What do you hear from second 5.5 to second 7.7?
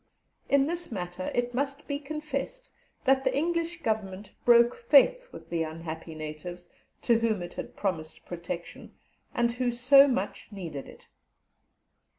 the unhappy natives, to whom it